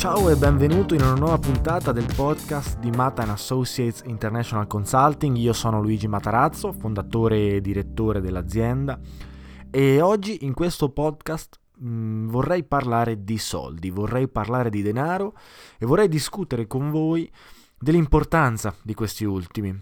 [0.00, 5.36] Ciao e benvenuto in una nuova puntata del podcast di Mata Associates International Consulting.
[5.36, 8.98] Io sono Luigi Matarazzo, fondatore e direttore dell'azienda
[9.70, 15.34] e oggi in questo podcast mh, mm, vorrei parlare di soldi, vorrei parlare di denaro
[15.76, 17.30] e vorrei discutere con voi
[17.78, 19.78] dell'importanza di questi ultimi.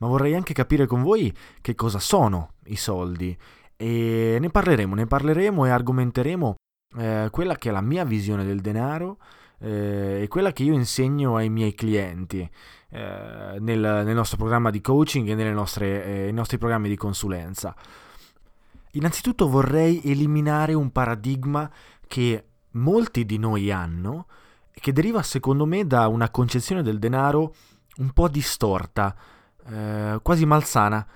[0.00, 3.34] Ma vorrei anche capire con voi che cosa sono i soldi
[3.74, 6.56] e ne parleremo, ne parleremo e argomenteremo
[6.98, 9.16] eh, quella che è la mia visione del denaro
[9.62, 12.48] eh, è quella che io insegno ai miei clienti
[12.90, 17.74] eh, nel, nel, nostro programma di coaching e nei eh, nostri programmi di consulenza.
[18.92, 21.70] Innanzitutto vorrei eliminare un paradigma
[22.06, 24.26] che molti di noi hanno
[24.72, 27.54] e che deriva secondo me da una concezione del denaro
[27.98, 29.14] un po' distorta,
[29.66, 31.06] eh, quasi malsana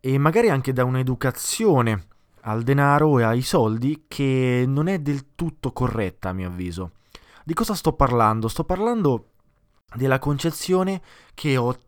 [0.00, 2.06] e magari anche da un'educazione
[2.46, 6.90] al denaro e ai soldi che non è del tutto corretta a mio avviso.
[7.46, 8.48] Di cosa sto parlando?
[8.48, 9.32] Sto parlando
[9.94, 11.02] della concezione
[11.34, 11.78] che ho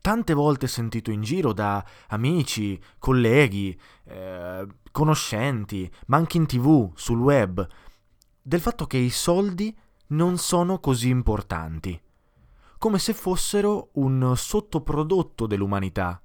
[0.00, 7.20] tante volte sentito in giro da amici, colleghi, eh, conoscenti, ma anche in tv, sul
[7.20, 7.64] web,
[8.42, 9.76] del fatto che i soldi
[10.08, 12.00] non sono così importanti,
[12.76, 16.20] come se fossero un sottoprodotto dell'umanità,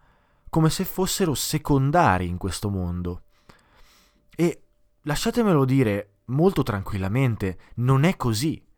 [0.49, 3.25] come se fossero secondari in questo mondo.
[4.35, 4.63] E
[5.01, 8.69] lasciatemelo dire molto tranquillamente, non è così.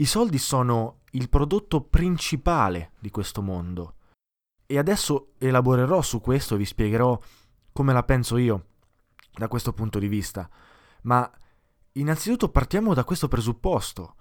[0.00, 3.94] I soldi sono il prodotto principale di questo mondo.
[4.64, 7.18] E adesso elaborerò su questo e vi spiegherò
[7.72, 8.66] come la penso io
[9.32, 10.48] da questo punto di vista.
[11.02, 11.28] Ma
[11.92, 14.14] innanzitutto partiamo da questo presupposto.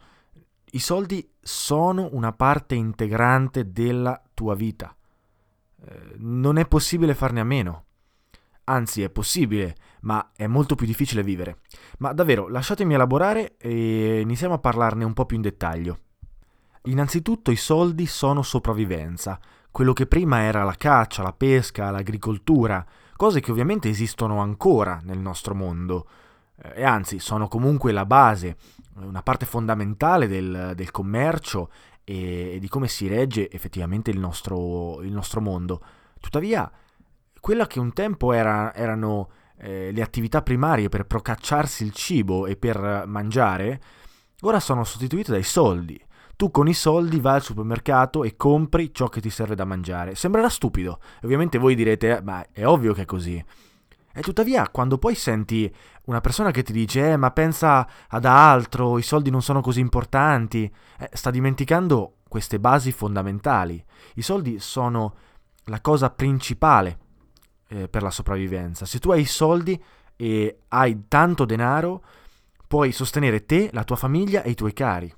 [0.72, 4.96] I soldi sono una parte integrante della tua vita.
[5.80, 7.86] Eh, non è possibile farne a meno.
[8.70, 11.60] Anzi, è possibile, ma è molto più difficile vivere.
[12.00, 16.00] Ma davvero, lasciatemi elaborare e iniziamo a parlarne un po' più in dettaglio.
[16.84, 19.40] Innanzitutto i soldi sono sopravvivenza,
[19.72, 22.86] quello che prima era la caccia, la pesca, l'agricoltura,
[23.16, 26.08] cose che ovviamente esistono ancora nel nostro mondo,
[26.62, 28.58] eh, e anzi sono comunque la base,
[28.96, 31.70] una parte fondamentale del, del commercio
[32.04, 35.82] e, e di come si regge effettivamente il nostro, il nostro mondo.
[36.20, 36.70] Tuttavia,
[37.48, 39.30] quella che un tempo era, erano
[39.60, 43.80] eh, le attività primarie per procacciarsi il cibo e per mangiare,
[44.42, 45.98] ora sono sostituite dai soldi.
[46.36, 50.14] Tu con i soldi vai al supermercato e compri ciò che ti serve da mangiare.
[50.14, 51.00] Sembrerà stupido.
[51.24, 53.42] Ovviamente voi direte, ma è ovvio che è così.
[54.14, 55.74] E tuttavia, quando poi senti
[56.08, 59.80] una persona che ti dice, eh, ma pensa ad altro, i soldi non sono così
[59.80, 63.82] importanti, eh, sta dimenticando queste basi fondamentali.
[64.16, 65.16] I soldi sono
[65.68, 67.06] la cosa principale
[67.68, 68.86] eh, per la sopravvivenza.
[68.86, 69.82] Se tu hai soldi
[70.16, 72.04] e hai tanto denaro,
[72.68, 75.14] puoi sostenere te, la tua famiglia e i tuoi cari.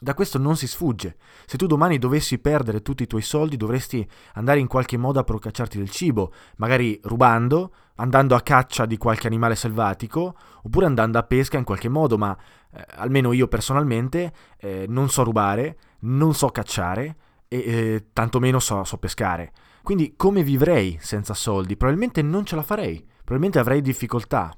[0.00, 1.16] Da questo non si sfugge.
[1.44, 5.24] Se tu domani dovessi perdere tutti i tuoi soldi, dovresti andare in qualche modo a
[5.24, 11.24] procacciarti del cibo, magari rubando, andando a caccia di qualche animale selvatico, oppure andando a
[11.24, 12.36] pesca in qualche modo, ma
[12.72, 17.16] eh, almeno io personalmente eh, non so rubare, non so cacciare
[17.48, 19.52] e eh, tantomeno so, so pescare.
[19.88, 21.74] Quindi come vivrei senza soldi?
[21.74, 24.54] Probabilmente non ce la farei, probabilmente avrei difficoltà.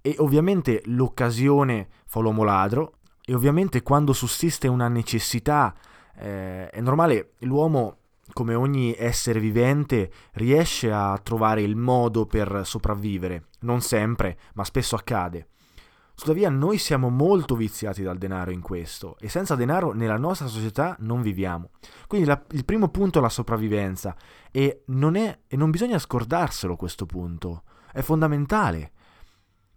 [0.00, 5.74] E ovviamente l'occasione fa l'uomo ladro, e ovviamente quando sussiste una necessità,
[6.16, 7.98] eh, è normale, l'uomo,
[8.32, 13.48] come ogni essere vivente, riesce a trovare il modo per sopravvivere.
[13.60, 15.48] Non sempre, ma spesso accade.
[16.20, 20.94] Tuttavia noi siamo molto viziati dal denaro in questo e senza denaro nella nostra società
[20.98, 21.70] non viviamo.
[22.06, 24.14] Quindi la, il primo punto è la sopravvivenza
[24.50, 28.92] e non, è, e non bisogna scordarselo questo punto, è fondamentale.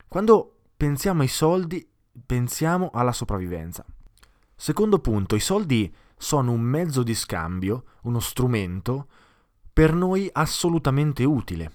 [0.05, 1.89] Quando pensiamo ai soldi
[2.25, 3.85] pensiamo alla sopravvivenza.
[4.53, 9.07] Secondo punto, i soldi sono un mezzo di scambio, uno strumento
[9.71, 11.71] per noi assolutamente utile.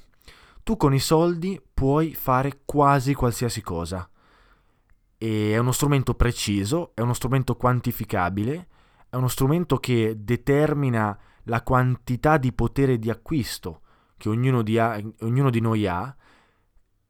[0.62, 4.06] Tu con i soldi puoi fare quasi qualsiasi cosa.
[5.18, 8.68] E è uno strumento preciso, è uno strumento quantificabile,
[9.10, 13.80] è uno strumento che determina la quantità di potere di acquisto
[14.16, 16.14] che ognuno di, ha, ognuno di noi ha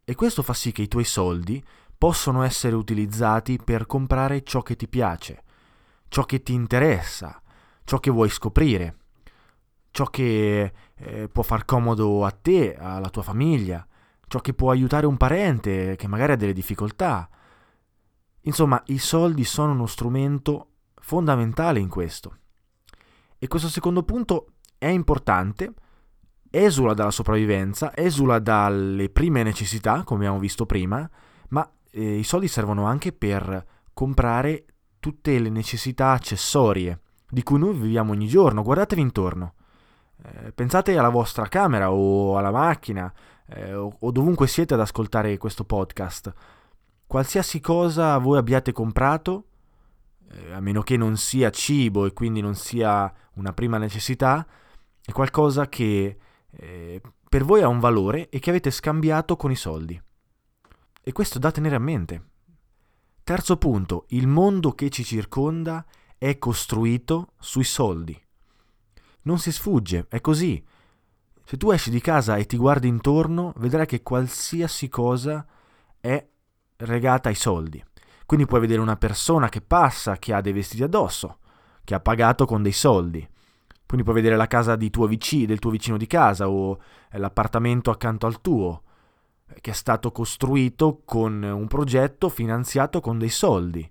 [0.04, 1.62] e questo fa sì che i tuoi soldi
[1.96, 5.42] possono essere utilizzati per comprare ciò che ti piace,
[6.08, 7.42] ciò che ti interessa,
[7.84, 8.96] ciò che vuoi scoprire,
[9.90, 13.84] ciò che eh, può far comodo a te, alla tua famiglia,
[14.28, 17.28] ciò che può aiutare un parente che magari ha delle difficoltà.
[18.48, 22.38] Insomma, i soldi sono uno strumento fondamentale in questo.
[23.38, 25.74] E questo secondo punto è importante,
[26.50, 31.08] esula dalla sopravvivenza, esula dalle prime necessità, come abbiamo visto prima,
[31.50, 34.64] ma eh, i soldi servono anche per comprare
[34.98, 38.62] tutte le necessità accessorie di cui noi viviamo ogni giorno.
[38.62, 39.54] Guardatevi intorno.
[40.22, 43.12] Eh, pensate alla vostra camera o alla macchina
[43.46, 46.32] eh, o, o dovunque siete ad ascoltare questo podcast.
[47.08, 49.46] Qualsiasi cosa voi abbiate comprato,
[50.30, 54.46] eh, a meno che non sia cibo e quindi non sia una prima necessità,
[55.02, 56.18] è qualcosa che
[56.50, 59.98] eh, per voi ha un valore e che avete scambiato con i soldi.
[61.00, 62.26] E questo da tenere a mente.
[63.24, 65.86] Terzo punto, il mondo che ci circonda
[66.18, 68.22] è costruito sui soldi.
[69.22, 70.62] Non si sfugge, è così.
[71.42, 75.46] Se tu esci di casa e ti guardi intorno, vedrai che qualsiasi cosa
[75.98, 76.28] è
[76.86, 77.82] legata ai soldi.
[78.26, 81.38] Quindi puoi vedere una persona che passa, che ha dei vestiti addosso,
[81.84, 83.26] che ha pagato con dei soldi.
[83.86, 86.78] Quindi puoi vedere la casa tuo vicino, del tuo vicino di casa o
[87.12, 88.82] l'appartamento accanto al tuo
[89.60, 93.90] che è stato costruito con un progetto finanziato con dei soldi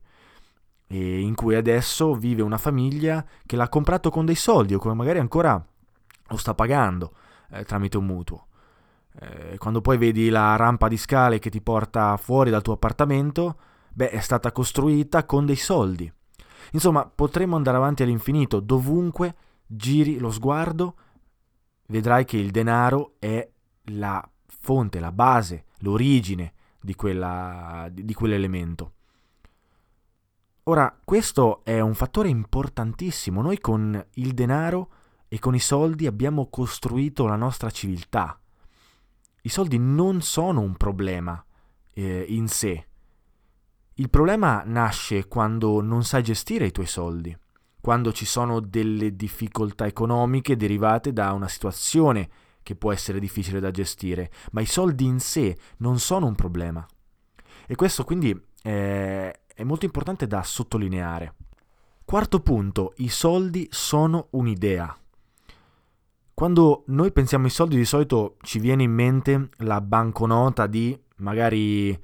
[0.89, 4.93] e in cui adesso vive una famiglia che l'ha comprato con dei soldi o come
[4.93, 5.61] magari ancora
[6.29, 7.13] lo sta pagando
[7.51, 8.45] eh, tramite un mutuo.
[9.19, 13.59] Eh, quando poi vedi la rampa di scale che ti porta fuori dal tuo appartamento,
[13.93, 16.11] beh, è stata costruita con dei soldi.
[16.71, 20.95] Insomma, potremmo andare avanti all'infinito, dovunque giri lo sguardo,
[21.87, 23.47] vedrai che il denaro è
[23.85, 28.91] la fonte, la base, l'origine di, quella, di, quell'elemento.
[30.63, 33.41] Ora, questo è un fattore importantissimo.
[33.41, 34.91] Noi con il denaro
[35.29, 38.37] e con i soldi abbiamo costruito la nostra civiltà.
[39.47, 41.41] I soldi non sono un problema
[41.93, 42.85] eh, in sé.
[43.93, 47.33] Il problema nasce quando non sai gestire i tuoi soldi,
[47.79, 52.29] quando ci sono delle difficoltà economiche derivate da una situazione
[52.61, 56.85] che può essere difficile da gestire, ma i soldi in sé non sono un problema.
[57.65, 61.35] E questo quindi è, è molto importante da sottolineare.
[62.03, 64.93] Quarto punto, i soldi sono un'idea.
[66.37, 71.89] Quando noi pensiamo ai soldi di solito ci viene in mente la banconota di magari
[71.89, 71.99] eh,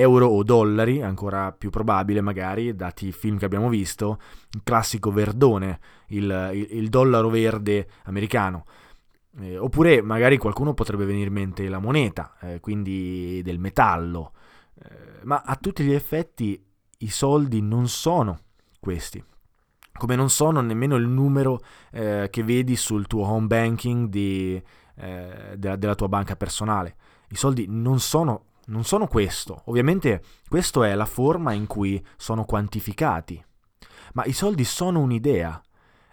[0.00, 4.18] euro o dollari, ancora più probabile magari, dati i film che abbiamo visto,
[4.50, 8.66] il classico verdone, il, il, il dollaro verde americano.
[9.38, 14.32] Eh, oppure magari qualcuno potrebbe venire in mente la moneta, eh, quindi del metallo,
[14.74, 16.60] eh, ma a tutti gli effetti
[16.98, 18.40] i soldi non sono
[18.80, 19.22] questi
[19.98, 24.60] come non sono nemmeno il numero eh, che vedi sul tuo home banking di,
[24.94, 26.96] eh, della, della, tua banca personale.
[27.28, 29.62] I soldi non sono, non sono questo.
[29.66, 33.44] Ovviamente questa è la forma in cui sono quantificati.
[34.14, 35.60] Ma i soldi sono un'idea.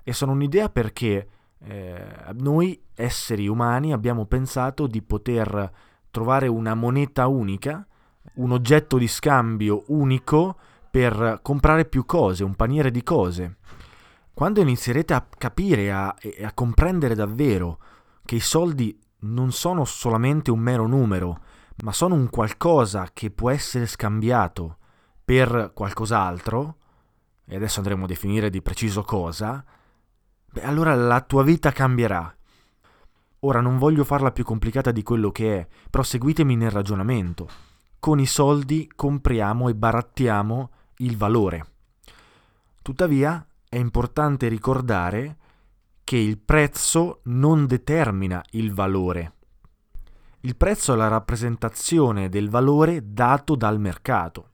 [0.03, 1.27] E sono un'idea perché
[1.59, 5.71] eh, noi esseri umani abbiamo pensato di poter
[6.11, 7.85] trovare una moneta unica,
[8.35, 10.57] un oggetto di scambio unico
[10.89, 13.57] per comprare più cose, un paniere di cose.
[14.35, 16.13] Quando inizierete a capire a,
[16.43, 17.79] a comprendere davvero
[18.25, 21.39] che i soldi non sono solamente un mero numero,
[21.83, 24.79] ma sono un qualcosa che può essere scambiato
[25.23, 26.75] per qualcos'altro,
[27.45, 29.63] e adesso andremo a definire di preciso cosa,
[30.51, 32.35] beh, allora la tua vita cambierà.
[33.39, 37.47] Ora non voglio farla più complicata di quello che è, però seguitemi nel ragionamento.
[37.99, 41.65] Con i soldi compriamo e barattiamo il valore.
[42.81, 45.35] Tuttavia è importante ricordare
[46.05, 49.33] che il prezzo non determina il valore.
[50.41, 54.49] Il prezzo è la rappresentazione del valore dato dal mercato.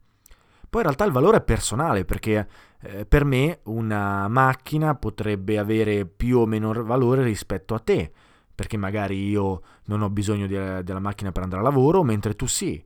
[0.67, 2.47] Poi in realtà il valore è personale perché
[2.81, 8.11] eh, per me una macchina potrebbe avere più o meno valore rispetto a te,
[8.55, 12.47] perché magari io non ho bisogno di, della macchina per andare a lavoro, mentre tu
[12.47, 12.83] sì.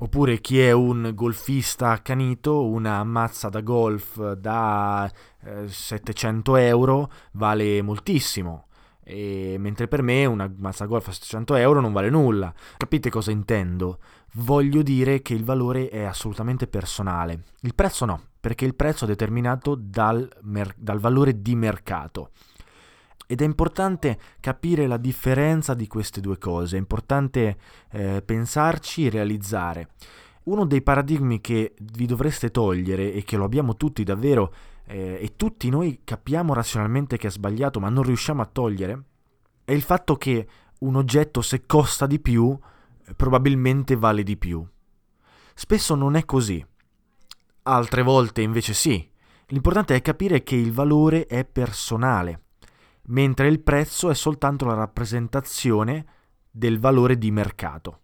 [0.00, 5.10] Oppure chi è un golfista accanito, una mazza da golf da
[5.42, 8.66] eh, 700 euro vale moltissimo.
[9.02, 12.54] E mentre per me una mazza golf a 700 euro non vale nulla.
[12.76, 13.98] Capite cosa intendo?
[14.34, 17.42] Voglio dire che il valore è assolutamente personale.
[17.62, 22.30] Il prezzo no, perché il prezzo è determinato dal, mer- dal valore di mercato.
[23.30, 27.58] Ed è importante capire la differenza di queste due cose, è importante
[27.90, 29.90] eh, pensarci e realizzare.
[30.44, 34.50] Uno dei paradigmi che vi dovreste togliere e che lo abbiamo tutti davvero
[34.86, 39.02] eh, e tutti noi capiamo razionalmente che è sbagliato ma non riusciamo a togliere
[39.68, 42.58] è il fatto che un oggetto se costa di più
[43.14, 44.66] probabilmente vale di più.
[45.52, 46.64] Spesso non è così,
[47.64, 49.06] altre volte invece sì.
[49.48, 52.44] L'importante è capire che il valore è personale
[53.08, 56.06] mentre il prezzo è soltanto la rappresentazione
[56.50, 58.00] del valore di mercato.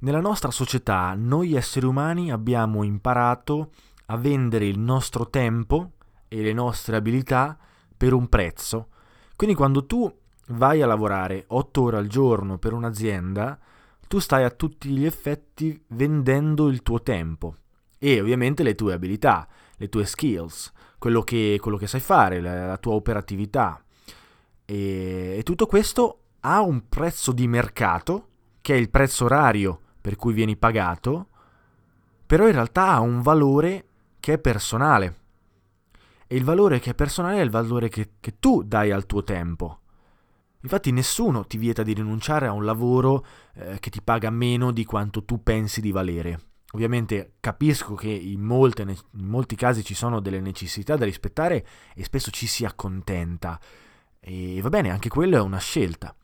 [0.00, 3.70] Nella nostra società noi esseri umani abbiamo imparato
[4.06, 5.92] a vendere il nostro tempo
[6.28, 7.56] e le nostre abilità
[7.96, 8.88] per un prezzo.
[9.36, 10.12] Quindi quando tu
[10.48, 13.58] vai a lavorare 8 ore al giorno per un'azienda,
[14.06, 17.56] tu stai a tutti gli effetti vendendo il tuo tempo
[17.98, 22.66] e ovviamente le tue abilità, le tue skills, quello che, quello che sai fare, la,
[22.66, 23.83] la tua operatività,
[24.64, 28.28] e, e tutto questo ha un prezzo di mercato,
[28.60, 31.28] che è il prezzo orario per cui vieni pagato,
[32.26, 33.86] però in realtà ha un valore
[34.20, 35.16] che è personale.
[36.26, 39.22] E il valore che è personale è il valore che, che, tu dai al tuo
[39.22, 39.80] tempo.
[40.60, 44.84] Infatti nessuno ti vieta di rinunciare a un lavoro eh, che ti paga meno di
[44.84, 46.40] quanto tu pensi di valere.
[46.72, 52.02] Ovviamente capisco che in, molte, in molti casi ci sono delle necessità da rispettare e
[52.02, 53.60] spesso ci si accontenta.
[54.26, 56.14] E va bene, anche quello è una scelta.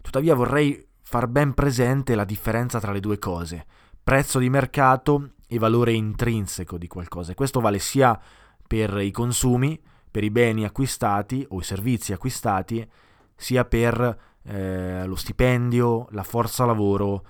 [0.00, 3.66] Tuttavia vorrei far ben presente la differenza tra le due cose,
[4.02, 7.32] prezzo di mercato e valore intrinseco di qualcosa.
[7.32, 8.18] E questo vale sia
[8.66, 9.78] per i consumi,
[10.10, 12.88] per i beni acquistati o i servizi acquistati,
[13.36, 17.26] sia per eh, lo stipendio, la forza lavoro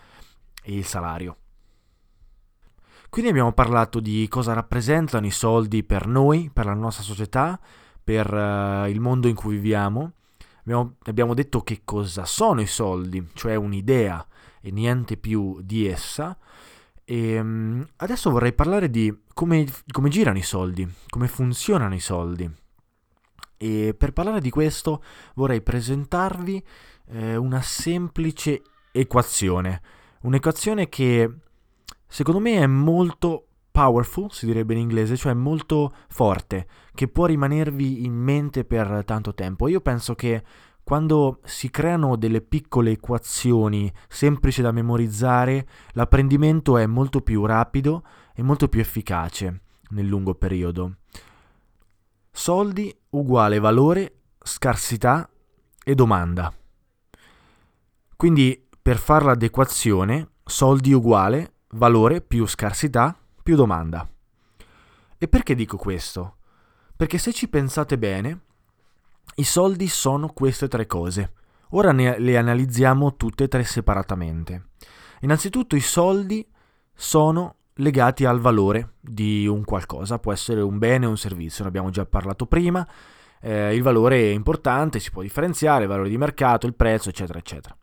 [0.62, 1.36] e il salario.
[3.10, 7.58] Quindi abbiamo parlato di cosa rappresentano i soldi per noi, per la nostra società,
[8.02, 10.12] per uh, il mondo in cui viviamo.
[10.60, 14.24] Abbiamo, abbiamo detto che cosa sono i soldi, cioè un'idea
[14.60, 16.36] e niente più di essa.
[17.04, 22.50] E um, adesso vorrei parlare di come, come girano i soldi, come funzionano i soldi.
[23.56, 25.02] E per parlare di questo
[25.34, 26.64] vorrei presentarvi
[27.08, 29.80] eh, una semplice equazione.
[30.22, 31.30] Un'equazione che
[32.06, 38.04] secondo me è molto powerful, si direbbe in inglese, cioè molto forte, che può rimanervi
[38.04, 39.66] in mente per tanto tempo.
[39.66, 40.44] Io penso che
[40.84, 48.42] quando si creano delle piccole equazioni semplici da memorizzare, l'apprendimento è molto più rapido e
[48.42, 50.96] molto più efficace nel lungo periodo.
[52.30, 55.28] Soldi uguale valore, scarsità
[55.84, 56.52] e domanda.
[58.16, 64.08] Quindi per fare l'adequazione, soldi uguale valore più scarsità più domanda.
[65.18, 66.36] E perché dico questo?
[66.96, 68.40] Perché se ci pensate bene,
[69.36, 71.32] i soldi sono queste tre cose.
[71.70, 74.70] Ora ne, le analizziamo tutte e tre separatamente.
[75.20, 76.46] Innanzitutto i soldi
[76.94, 81.70] sono legati al valore di un qualcosa, può essere un bene o un servizio, ne
[81.70, 82.86] abbiamo già parlato prima,
[83.40, 87.38] eh, il valore è importante, si può differenziare, il valore di mercato, il prezzo, eccetera,
[87.38, 87.76] eccetera.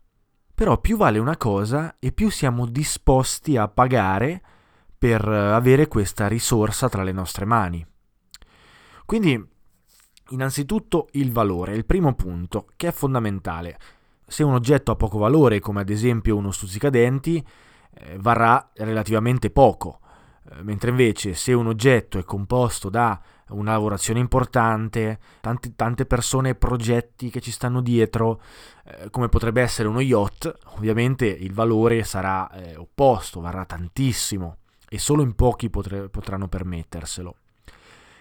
[0.54, 4.42] Però più vale una cosa e più siamo disposti a pagare
[5.00, 7.82] per avere questa risorsa tra le nostre mani.
[9.06, 9.42] Quindi,
[10.28, 13.78] innanzitutto il valore, il primo punto, che è fondamentale.
[14.26, 17.42] Se un oggetto ha poco valore, come ad esempio uno stuzzicadenti,
[17.94, 20.00] eh, varrà relativamente poco,
[20.50, 26.50] eh, mentre invece se un oggetto è composto da una lavorazione importante, tante, tante persone
[26.50, 28.42] e progetti che ci stanno dietro,
[28.84, 34.56] eh, come potrebbe essere uno yacht, ovviamente il valore sarà eh, opposto, varrà tantissimo
[34.92, 37.36] e solo in pochi potre, potranno permetterselo.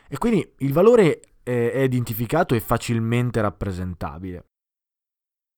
[0.07, 4.45] E quindi il valore eh, è identificato e facilmente rappresentabile.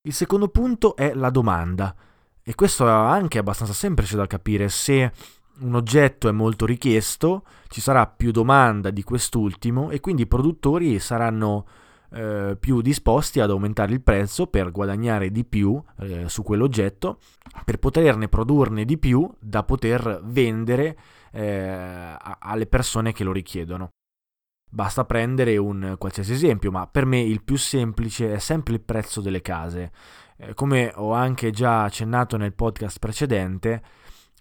[0.07, 1.93] Il secondo punto è la domanda.
[2.41, 4.69] E questo è anche abbastanza semplice da capire.
[4.69, 5.11] Se
[5.59, 10.97] un oggetto è molto richiesto, ci sarà più domanda di quest'ultimo e quindi i produttori
[10.99, 11.67] saranno
[12.11, 17.19] eh, più disposti ad aumentare il prezzo per guadagnare di più eh, su quell'oggetto,
[17.63, 20.97] per poterne produrne di più da poter vendere
[21.31, 23.89] eh, alle persone che lo richiedono.
[24.73, 29.19] Basta prendere un qualsiasi esempio, ma per me il più semplice è sempre il prezzo
[29.19, 29.91] delle case.
[30.37, 33.83] Eh, come ho anche già accennato nel podcast precedente,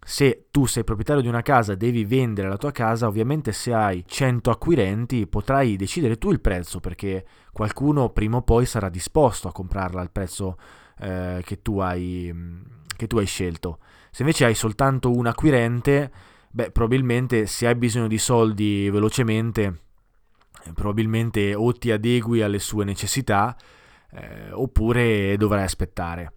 [0.02, 3.72] se tu sei proprietario di una casa e devi vendere la tua casa, ovviamente se
[3.72, 9.48] hai 100 acquirenti potrai decidere tu il prezzo perché qualcuno prima o poi sarà disposto
[9.48, 10.56] a comprarla al prezzo
[10.98, 12.32] eh, che, tu hai,
[12.96, 13.78] che tu hai scelto.
[14.10, 16.10] Se invece hai soltanto un acquirente,
[16.50, 19.82] beh, probabilmente se hai bisogno di soldi velocemente
[20.74, 23.56] probabilmente o ti adegui alle sue necessità
[24.12, 26.32] eh, oppure dovrai aspettare.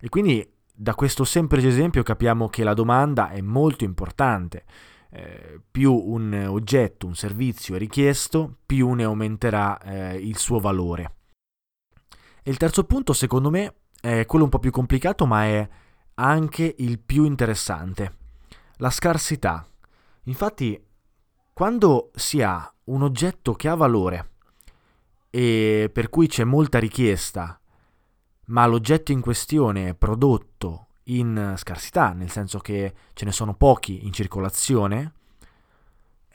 [0.00, 0.46] E quindi
[0.80, 4.64] da questo semplice esempio capiamo che la domanda è molto importante.
[5.10, 11.16] Eh, più un oggetto, un servizio è richiesto, più ne aumenterà eh, il suo valore.
[12.42, 15.68] E il terzo punto, secondo me, è quello un po' più complicato, ma è
[16.14, 18.16] anche il più interessante.
[18.76, 19.66] La scarsità.
[20.24, 20.82] Infatti,
[21.52, 24.30] quando si ha un oggetto che ha valore
[25.28, 27.59] e per cui c'è molta richiesta,
[28.50, 34.06] ma l'oggetto in questione è prodotto in scarsità, nel senso che ce ne sono pochi
[34.06, 35.12] in circolazione,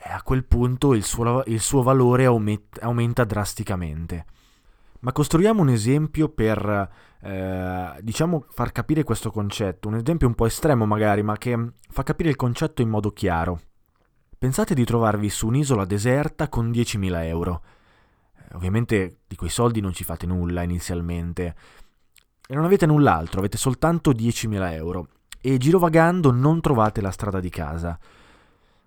[0.08, 4.24] a quel punto il suo, il suo valore aument- aumenta drasticamente.
[5.00, 10.46] Ma costruiamo un esempio per, eh, diciamo, far capire questo concetto, un esempio un po'
[10.46, 13.60] estremo magari, ma che fa capire il concetto in modo chiaro.
[14.38, 17.62] Pensate di trovarvi su un'isola deserta con 10.000 euro.
[18.36, 21.54] Eh, ovviamente di quei soldi non ci fate nulla inizialmente.
[22.48, 25.08] E non avete null'altro, avete soltanto 10.000 euro.
[25.40, 27.98] E girovagando non trovate la strada di casa.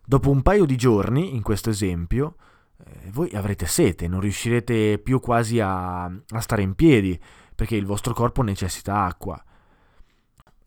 [0.06, 2.36] Dopo un paio di giorni, in questo esempio,
[2.84, 7.20] eh, voi avrete sete, non riuscirete più quasi a, a stare in piedi,
[7.54, 9.44] perché il vostro corpo necessita acqua.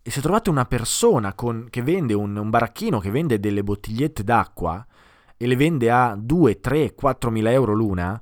[0.03, 4.25] E se trovate una persona con, che vende un, un, baracchino che vende delle bottigliette
[4.25, 4.85] d'acqua
[5.37, 8.21] e le vende a 2, 3, 4 mila euro l'una,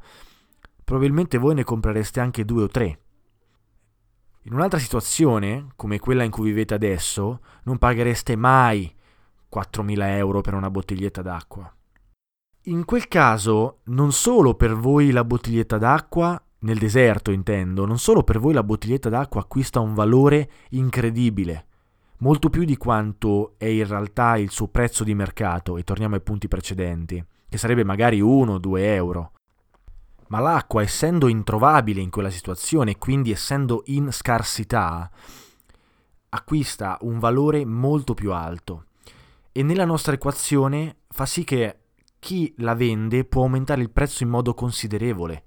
[0.85, 3.00] probabilmente voi ne comprereste anche due o tre.
[4.45, 8.91] In un'altra situazione, come quella in cui vivete adesso, non paghereste mai
[9.55, 11.71] 4.000 euro per una bottiglietta d'acqua.
[12.65, 18.23] In quel caso, non solo per voi la bottiglietta d'acqua, nel deserto intendo, non solo
[18.23, 21.67] per voi la bottiglietta d'acqua acquista un valore incredibile,
[22.19, 26.23] molto più di quanto è in realtà il suo prezzo di mercato, e torniamo ai
[26.23, 29.33] punti precedenti, che sarebbe magari 1-2 euro.
[30.31, 35.11] Ma l'acqua, essendo introvabile in quella situazione, quindi essendo in scarsità,
[36.31, 38.87] acquista un valore molto più alto.
[39.53, 41.79] E nella nostra equazione fa sì che
[42.21, 45.45] chi la vende può aumentare il prezzo in modo considerevole.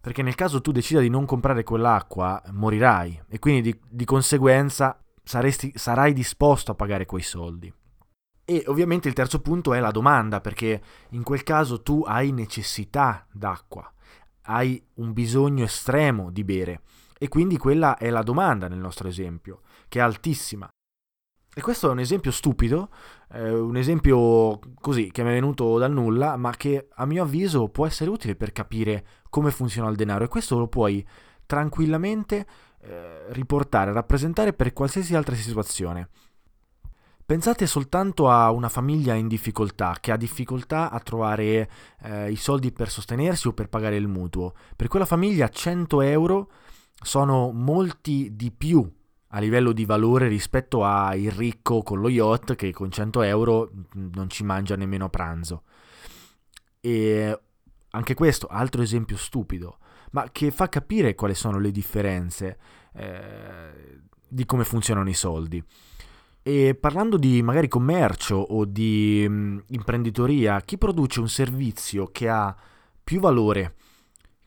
[0.00, 5.02] Perché nel caso tu decida di non comprare quell'acqua, morirai e quindi di, di conseguenza
[5.24, 7.72] saresti, sarai disposto a pagare quei soldi.
[8.44, 13.26] E ovviamente il terzo punto è la domanda, perché in quel caso tu hai necessità
[13.32, 13.90] d'acqua,
[14.44, 16.82] hai un bisogno estremo di bere
[17.18, 20.68] e quindi quella è la domanda nel nostro esempio, che è altissima.
[21.56, 22.90] E questo è un esempio stupido,
[23.30, 27.68] eh, un esempio così che mi è venuto dal nulla, ma che a mio avviso
[27.68, 31.06] può essere utile per capire come funziona il denaro e questo lo puoi
[31.46, 32.46] tranquillamente
[32.80, 36.08] eh, riportare, rappresentare per qualsiasi altra situazione.
[37.26, 41.70] Pensate soltanto a una famiglia in difficoltà, che ha difficoltà a trovare
[42.02, 44.52] eh, i soldi per sostenersi o per pagare il mutuo.
[44.76, 46.50] Per quella famiglia 100 euro
[47.02, 48.86] sono molti di più
[49.28, 54.28] a livello di valore rispetto al ricco con lo yacht che con 100 euro non
[54.28, 55.62] ci mangia nemmeno a pranzo.
[56.78, 57.40] E
[57.88, 59.78] anche questo, altro esempio stupido,
[60.10, 62.58] ma che fa capire quali sono le differenze
[62.92, 65.64] eh, di come funzionano i soldi.
[66.46, 72.54] E parlando di magari commercio o di mh, imprenditoria, chi produce un servizio che ha
[73.02, 73.76] più valore,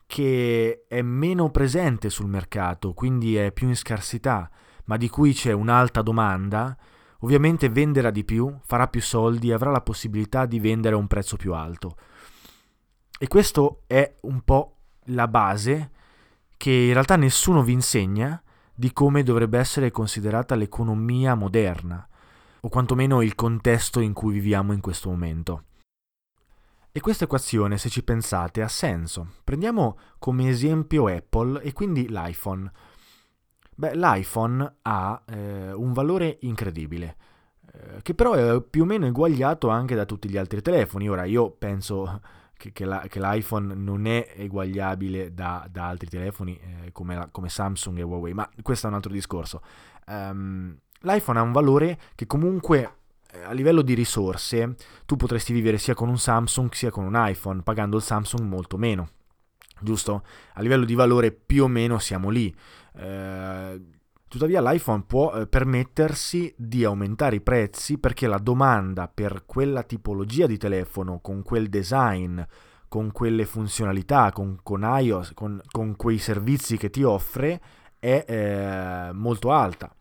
[0.06, 4.48] che è meno presente sul mercato, quindi è più in scarsità,
[4.84, 6.76] ma di cui c'è un'alta domanda,
[7.22, 11.08] ovviamente venderà di più, farà più soldi e avrà la possibilità di vendere a un
[11.08, 11.96] prezzo più alto.
[13.18, 15.90] E questo è un po' la base
[16.56, 18.40] che in realtà nessuno vi insegna
[18.78, 22.08] di come dovrebbe essere considerata l'economia moderna,
[22.60, 25.64] o quantomeno il contesto in cui viviamo in questo momento.
[26.92, 29.30] E questa equazione, se ci pensate, ha senso.
[29.42, 32.70] Prendiamo come esempio Apple e quindi l'iPhone.
[33.74, 37.16] Beh, l'iPhone ha eh, un valore incredibile,
[37.72, 41.08] eh, che però è più o meno eguagliato anche da tutti gli altri telefoni.
[41.08, 42.20] Ora, io penso
[42.58, 47.48] che, la, che l'iPhone non è eguagliabile da, da altri telefoni eh, come, la, come,
[47.48, 49.62] Samsung e Huawei, ma questo è un altro discorso.
[50.06, 52.96] Um, L'iPhone ha un valore che comunque
[53.30, 54.74] eh, a livello di risorse
[55.06, 58.76] tu potresti vivere sia con un Samsung sia con un iPhone, pagando il Samsung molto
[58.76, 59.10] meno
[59.80, 60.24] giusto?
[60.54, 62.54] A livello di valore più o meno siamo lì.
[62.96, 63.80] Eh,
[64.28, 70.46] tuttavia l'iPhone può eh, permettersi di aumentare i prezzi perché la domanda per quella tipologia
[70.46, 72.40] di telefono, con quel design,
[72.86, 77.60] con quelle funzionalità, con, con iOS, con, con, quei servizi che ti offre,
[77.98, 79.94] è eh, molto alta.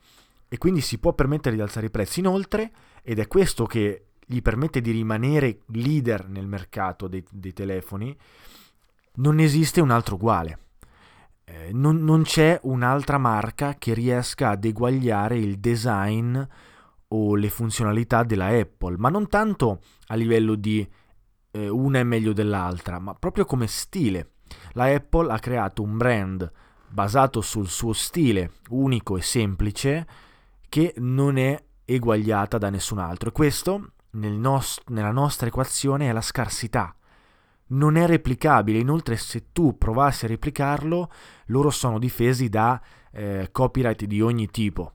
[0.49, 2.19] E quindi si può permettere di alzare i prezzi.
[2.19, 8.15] Inoltre, ed è questo che gli permette di rimanere leader nel mercato dei, dei telefoni,
[9.15, 10.59] non esiste un altro uguale.
[11.49, 16.37] Eh, non, non, c'è un'altra marca che riesca ad eguagliare il design
[17.09, 20.85] o le funzionalità della Apple, ma non tanto a livello di
[21.51, 24.31] eh, una è meglio dell'altra, ma proprio come stile.
[24.73, 26.51] La Apple ha creato un brand
[26.89, 30.05] basato sul suo stile unico e semplice
[30.67, 33.29] che non è eguagliata da nessun altro.
[33.29, 36.93] E questo nel nos- nella nostra equazione è la scarsità
[37.67, 38.79] non è replicabile.
[38.79, 41.11] Inoltre, se tu provassi a replicarlo,
[41.47, 44.93] loro sono difesi da eh, copyright di ogni tipo.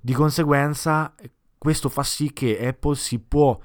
[0.00, 1.14] Di conseguenza,
[1.58, 3.58] questo fa sì che Apple si può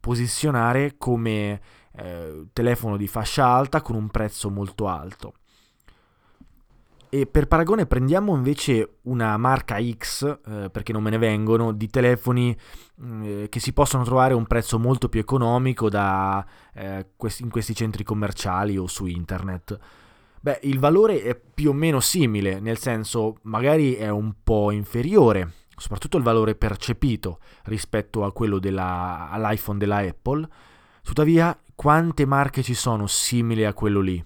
[0.00, 1.60] posizionare come
[1.96, 5.34] eh, telefono di fascia alta con un prezzo molto alto.
[7.08, 11.88] E per paragone prendiamo invece una marca X, eh, perché non me ne vengono, di
[11.88, 12.56] telefoni
[13.00, 17.42] mm, eh, che si possono trovare a un prezzo molto più economico da, eh, questi,
[17.42, 19.78] in questi centri commerciali o su internet.
[20.40, 25.52] Beh, il valore è più o meno simile, nel senso magari è un po' inferiore,
[25.76, 30.48] soprattutto il valore percepito rispetto a quello della, all'iPhone della Apple.
[31.02, 34.24] Tuttavia, quante marche ci sono simili a quello lì?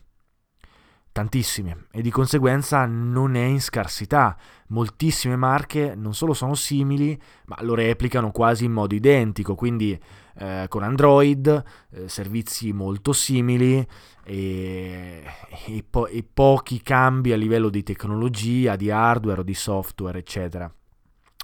[1.13, 4.37] Tantissime e di conseguenza non è in scarsità.
[4.69, 9.99] Moltissime marche non solo sono simili, ma lo replicano quasi in modo identico, quindi
[10.37, 13.87] eh, con Android, eh, servizi molto simili
[14.25, 15.23] e,
[15.67, 20.73] e, po- e pochi cambi a livello di tecnologia, di hardware o di software, eccetera.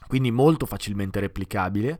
[0.06, 1.98] Quindi molto facilmente replicabile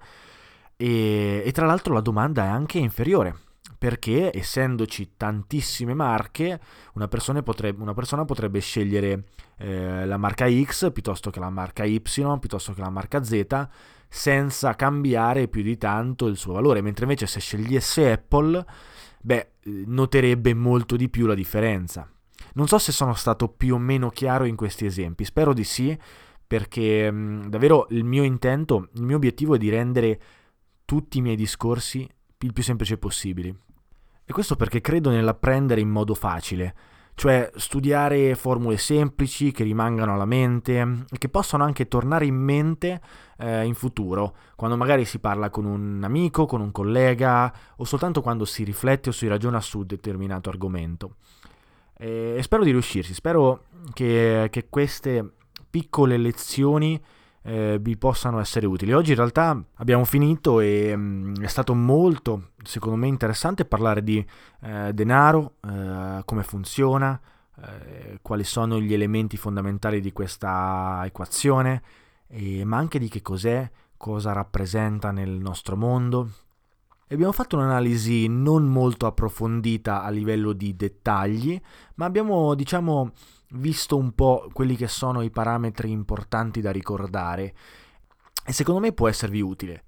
[0.76, 3.37] e, e tra l'altro la domanda è anche inferiore
[3.79, 6.61] perché essendoci tantissime marche
[6.95, 9.25] una persona potrebbe, una persona potrebbe scegliere
[9.59, 13.69] eh, la marca X piuttosto che la marca Y piuttosto che la marca Z
[14.09, 16.81] senza cambiare più di tanto il suo valore.
[16.81, 18.65] Mentre invece se scegliesse Apple
[19.23, 19.51] beh
[19.87, 22.09] noterebbe molto di più la differenza.
[22.55, 25.25] Non so se sono stato più o meno chiaro in questi esempi.
[25.25, 25.99] Spero di sì
[26.47, 30.21] perché mh, mm, davvero il mio intento il mio obiettivo è di rendere
[30.85, 32.09] tutti i miei discorsi
[32.39, 33.57] il più semplice possibile.
[34.29, 36.75] E questo perché credo nell'apprendere in modo facile,
[37.15, 43.01] cioè studiare formule semplici che rimangano alla mente e che possano anche tornare in mente
[43.39, 48.21] eh, in futuro, quando magari si parla con un amico, con un collega o soltanto
[48.21, 51.15] quando si riflette o si ragiona su determinato argomento.
[51.97, 53.62] E spero di riuscirci, spero
[53.95, 55.25] che, che queste
[55.71, 57.01] piccole lezioni
[57.46, 58.92] eh, vi possano essere utili.
[58.92, 64.02] Oggi in realtà abbiamo finito e mh, mm, è stato molto, secondo me, interessante parlare
[64.02, 64.24] di
[64.62, 67.18] eh, denaro, eh, come funziona,
[67.62, 71.82] eh, quali sono gli elementi fondamentali di questa equazione,
[72.64, 76.28] ma anche di che cos'è, cosa rappresenta nel nostro mondo.
[77.09, 81.61] E abbiamo fatto un'analisi non molto approfondita a livello di dettagli,
[81.95, 83.12] ma abbiamo, diciamo,
[83.51, 87.55] visto un po' quelli che sono i parametri importanti da ricordare
[88.45, 89.85] e secondo me può esservi utile.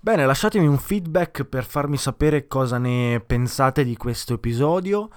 [0.00, 5.08] Bene, lasciatemi un feedback per farmi sapere cosa ne pensate di questo episodio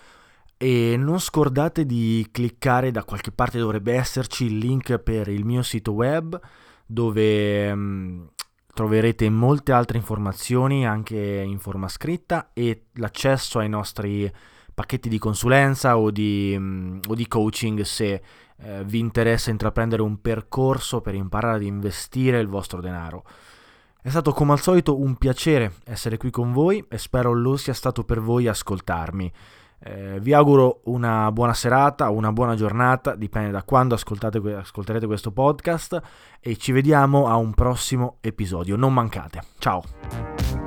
[0.56, 5.62] e non scordate di cliccare da qualche parte dovrebbe esserci il link per il mio
[5.62, 6.40] sito web
[6.86, 8.30] dove um,
[8.78, 14.32] troverete molte altre informazioni anche in forma scritta e l'accesso ai nostri
[14.72, 18.22] pacchetti di consulenza o di, um, o di coaching se
[18.60, 23.24] eh, vi interessa intraprendere un percorso per imparare ad investire il vostro denaro.
[24.00, 27.74] È stato come al solito un piacere essere qui con voi e spero lo sia
[27.74, 29.32] stato per voi ascoltarmi.
[29.80, 36.02] Eh, vi auguro una buona serata, una buona giornata, dipende da quando ascolterete questo podcast
[36.40, 38.76] e ci vediamo a un prossimo episodio.
[38.76, 39.42] Non mancate.
[39.60, 40.67] Ciao!